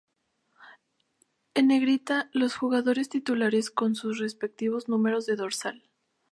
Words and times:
En 1.53 1.67
negrita 1.67 2.31
los 2.33 2.55
jugadores 2.55 3.07
titulares 3.07 3.69
con 3.69 3.93
sus 3.93 4.17
respectivos 4.17 4.87
números 4.89 5.27
de 5.27 5.35
dorsal. 5.35 5.83